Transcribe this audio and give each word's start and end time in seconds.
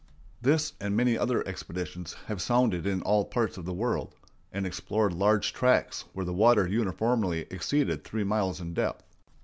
]This 0.41 0.73
and 0.81 0.97
many 0.97 1.15
other 1.15 1.47
expeditions 1.47 2.13
have 2.25 2.41
sounded 2.41 2.87
in 2.87 3.03
all 3.03 3.23
parts 3.23 3.55
of 3.55 3.65
the 3.65 3.73
world, 3.75 4.15
and 4.51 4.65
explored 4.65 5.13
large 5.13 5.53
tracts 5.53 6.05
where 6.13 6.25
the 6.25 6.33
water 6.33 6.67
uniformly 6.67 7.41
exceeded 7.51 8.03
three 8.03 8.23
miles 8.23 8.59
in 8.59 8.73
depth. 8.73 9.03